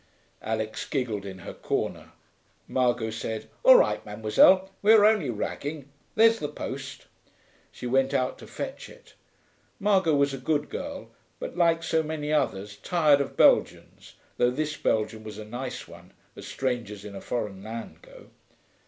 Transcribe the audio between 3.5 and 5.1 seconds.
'All right, Mademoiselle, we were